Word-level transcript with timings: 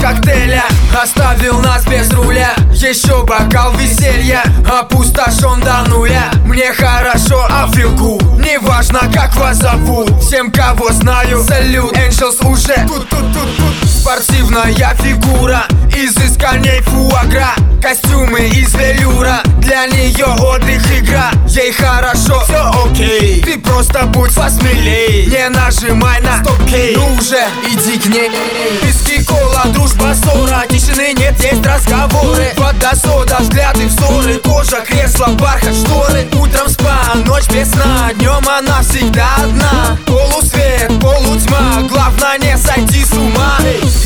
Коктейля 0.00 0.64
Оставил 1.00 1.60
нас 1.60 1.84
без 1.86 2.10
руля. 2.10 2.54
Еще 2.72 3.24
бокал 3.24 3.72
веселья. 3.74 4.42
Опустошен 4.68 5.60
до 5.60 5.88
нуля. 5.88 6.30
Мне 6.44 6.72
хорошо, 6.72 7.46
а 7.48 7.70
филку 7.72 8.20
Неважно, 8.38 9.00
как 9.12 9.34
вас 9.36 9.58
зовут. 9.58 10.22
Всем, 10.22 10.50
кого 10.50 10.92
знаю, 10.92 11.44
салют 11.44 11.92
Angels 11.96 12.44
уже. 12.46 12.74
Тут, 12.88 13.08
тут, 13.08 13.32
тут, 13.32 13.56
тут. 13.56 13.88
Спортивная 13.88 14.94
фигура. 15.00 15.64
Изысканней 15.94 16.80
фуагра. 16.82 17.54
Костюмы 17.80 18.40
из 18.48 18.74
велюра. 18.74 19.40
Для 19.58 19.86
нее 19.86 20.26
отдых 20.26 20.82
игра. 20.98 21.30
Ей 21.46 21.72
хорошо, 21.72 22.42
все 22.44 22.70
окей. 22.84 23.42
Ты 23.42 23.58
просто 23.58 24.06
будь 24.06 24.34
посмелей. 24.34 25.26
Не 25.26 25.48
нажимай 25.50 26.20
на 26.20 26.42
стоп-кей. 26.42 26.96
Ну 26.96 27.14
уже, 27.14 27.44
иди 27.66 27.98
к 27.98 28.06
ней. 28.06 28.30
Виски, 28.82 29.24
кола, 29.24 29.64
дружба, 29.66 29.89
Тишины 30.68 31.14
нет, 31.14 31.34
есть 31.42 31.64
разговоры. 31.64 32.52
Вода, 32.56 32.92
сода, 32.94 33.38
взгляды, 33.40 33.86
взоры 33.86 34.34
Кожа, 34.38 34.80
кресло, 34.86 35.28
бархат, 35.28 35.74
шторы. 35.74 36.26
Утром 36.32 36.68
спа, 36.68 37.14
ночь 37.26 37.48
без 37.48 37.70
сна. 37.70 38.12
Днем 38.14 38.46
она 38.48 38.82
всегда 38.82 39.26
одна. 39.36 39.96
Полусвет, 40.06 40.88
полутьма. 41.00 41.82
Главное 41.88 42.38
не 42.38 42.56
сойти 42.58 43.04
с 43.04 43.12
ума. 43.12 43.58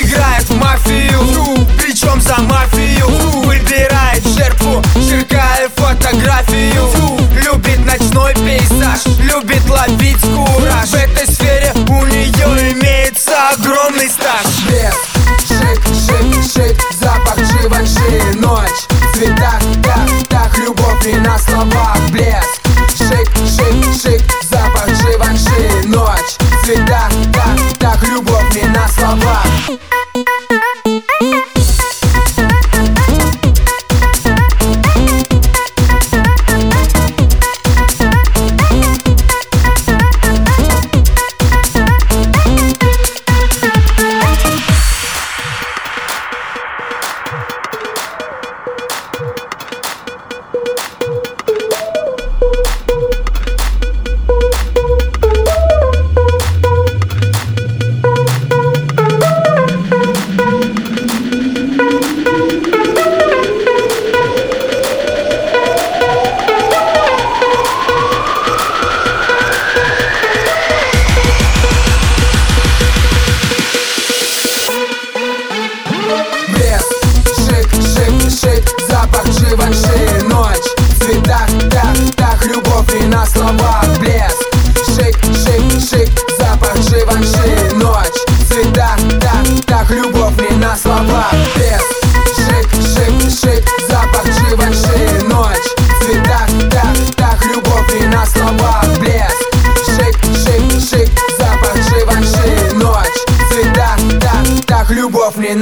Играет 0.00 0.44
в 0.44 0.56
мафию. 0.56 1.66
Причем 1.78 2.20
за 2.20 2.36
мафию? 2.42 3.08
Выбирает 3.44 4.26
жертву. 4.26 4.82
Черкает 4.94 5.70
фотографию. 5.76 6.88
Любит 7.44 7.84
ночной 7.84 8.34
пейзаж. 8.34 9.04
Любит 9.20 9.68
ловить 9.68 10.20
кураж. 10.20 10.88
В 10.90 10.94
этой 10.94 11.26
сфере 11.26 11.72
у 11.88 12.04
нее 12.06 12.72
имеется 12.72 13.32
огромный 13.50 14.08
стаж. 14.08 14.46
Шик, 14.46 15.15
шик 16.46 16.76
Запах 17.00 17.38
Живанши, 17.38 18.22
ночь 18.36 18.86
В 18.90 19.16
цветах, 19.16 19.60
так, 19.82 20.08
так, 20.28 20.58
любовь 20.58 21.06
и 21.06 21.16
на 21.16 21.38
словах 21.38 21.98
Блеск, 22.10 22.60
шик, 22.96 23.28
шик, 23.46 23.84
шик 24.00 24.22
Запах 24.48 24.88
Живанши, 24.88 25.86
ночь 25.86 26.36
В 26.38 26.64
цветах, 26.64 27.10
так, 27.32 27.78
так, 27.78 28.02
любовь 28.08 28.54
не 28.54 28.68
на 28.68 28.88
словах 28.88 29.46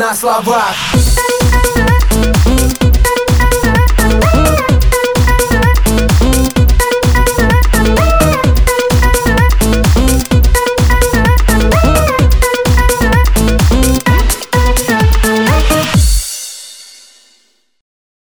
на 0.05 0.15
словах 0.15 0.77